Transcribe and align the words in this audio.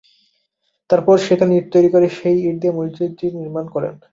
তারপর 0.89 1.15
সেখানে 1.27 1.51
ইট 1.55 1.65
তৈরি 1.73 1.89
করে 1.91 2.07
সেই 2.17 2.37
ইট 2.41 2.55
দিয়ে 2.61 2.77
মসজিদটি 2.77 3.25
নির্মাণ 3.37 3.65
করেন। 3.75 3.93